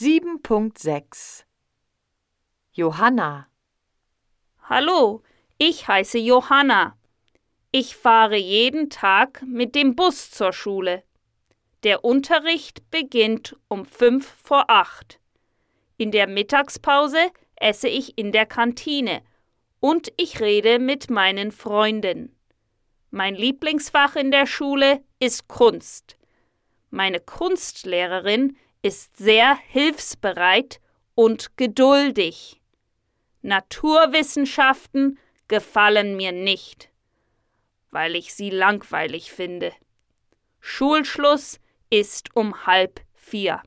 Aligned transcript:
7.6 0.00 1.44
Johanna 2.72 3.48
Hallo, 4.62 5.22
ich 5.58 5.88
heiße 5.88 6.16
Johanna. 6.16 6.96
Ich 7.70 7.96
fahre 7.96 8.38
jeden 8.38 8.88
Tag 8.88 9.42
mit 9.42 9.74
dem 9.74 9.96
Bus 9.96 10.30
zur 10.30 10.54
Schule. 10.54 11.02
Der 11.82 12.02
Unterricht 12.02 12.90
beginnt 12.90 13.58
um 13.68 13.84
fünf 13.84 14.26
vor 14.42 14.70
acht. 14.70 15.20
In 15.98 16.12
der 16.12 16.28
Mittagspause 16.28 17.30
esse 17.56 17.88
ich 17.88 18.16
in 18.16 18.32
der 18.32 18.46
Kantine 18.46 19.20
und 19.80 20.14
ich 20.16 20.40
rede 20.40 20.78
mit 20.78 21.10
meinen 21.10 21.52
Freunden. 21.52 22.34
Mein 23.10 23.34
Lieblingsfach 23.34 24.16
in 24.16 24.30
der 24.30 24.46
Schule 24.46 25.04
ist 25.18 25.46
Kunst. 25.46 26.16
Meine 26.88 27.20
Kunstlehrerin 27.20 28.56
ist 28.82 29.16
sehr 29.16 29.56
hilfsbereit 29.56 30.80
und 31.14 31.56
geduldig. 31.56 32.60
Naturwissenschaften 33.42 35.18
gefallen 35.48 36.16
mir 36.16 36.32
nicht, 36.32 36.90
weil 37.90 38.16
ich 38.16 38.34
sie 38.34 38.50
langweilig 38.50 39.32
finde. 39.32 39.72
Schulschluss 40.60 41.58
ist 41.90 42.34
um 42.36 42.66
halb 42.66 43.00
vier. 43.14 43.62